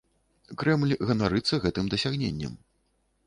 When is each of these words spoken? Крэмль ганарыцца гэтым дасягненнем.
Крэмль 0.61 0.95
ганарыцца 1.09 1.59
гэтым 1.65 1.91
дасягненнем. 1.93 2.53